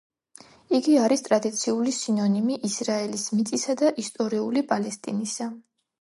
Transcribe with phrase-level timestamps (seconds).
[0.79, 5.53] იგი არის ტრადიციული სინონიმი ისრაელის მიწისა და ისტორიული პალესტინისა.